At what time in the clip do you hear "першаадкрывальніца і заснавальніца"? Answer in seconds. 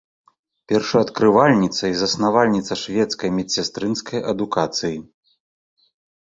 0.71-2.73